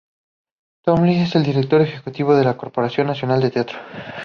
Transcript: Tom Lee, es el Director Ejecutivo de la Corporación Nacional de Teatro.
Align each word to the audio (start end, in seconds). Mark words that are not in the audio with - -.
Tom 0.83 1.03
Lee, 1.03 1.19
es 1.21 1.35
el 1.35 1.43
Director 1.43 1.79
Ejecutivo 1.79 2.33
de 2.35 2.43
la 2.43 2.57
Corporación 2.57 3.05
Nacional 3.05 3.39
de 3.39 3.51
Teatro. 3.51 3.77